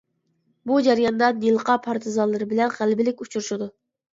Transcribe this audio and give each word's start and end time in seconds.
بۇ 0.69 0.77
جەرياندا 0.87 1.29
نىلقا 1.43 1.75
پارتىزانلىرى 1.85 2.51
بىلەن 2.55 2.75
غەلىبىلىك 2.79 3.25
ئۇچرىشىدۇ. 3.27 3.71